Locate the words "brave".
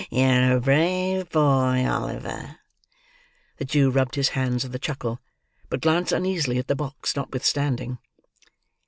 0.59-1.29